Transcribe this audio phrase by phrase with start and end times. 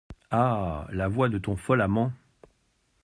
[0.31, 0.87] Ah!
[0.91, 2.11] la voix de ton fol amant!